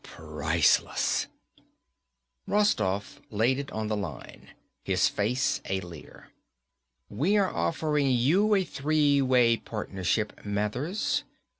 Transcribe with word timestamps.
"Priceless." 0.03 1.27
Rostoff 2.47 3.21
laid 3.29 3.59
it 3.59 3.69
on 3.71 3.85
the 3.85 3.95
line, 3.95 4.49
his 4.83 5.07
face 5.07 5.61
a 5.69 5.79
leer. 5.81 6.31
"We 7.07 7.37
are 7.37 7.53
offering 7.53 8.09
you 8.09 8.55
a 8.55 8.63
three 8.63 9.21
way 9.21 9.57
partnership, 9.57 10.43
Mathers. 10.43 11.23